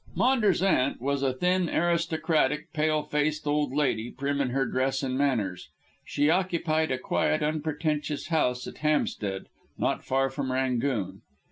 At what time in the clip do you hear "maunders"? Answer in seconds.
0.15-0.63